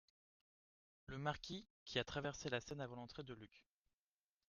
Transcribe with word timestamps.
Le 1.05 1.19
Marquis, 1.19 1.67
qui 1.85 1.99
a 1.99 2.03
traversé 2.03 2.49
la 2.49 2.59
scène 2.59 2.81
avant 2.81 2.95
l’entrée 2.95 3.21
de 3.21 3.35
Luc. 3.35 3.63